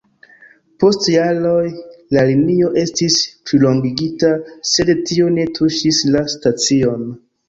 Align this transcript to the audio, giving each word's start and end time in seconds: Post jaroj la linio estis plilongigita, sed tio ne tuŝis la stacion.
Post 0.83 1.03
jaroj 1.15 1.65
la 2.17 2.23
linio 2.29 2.69
estis 2.83 3.17
plilongigita, 3.49 4.31
sed 4.71 4.89
tio 5.11 5.29
ne 5.37 5.45
tuŝis 5.59 6.01
la 6.17 6.25
stacion. 6.37 7.05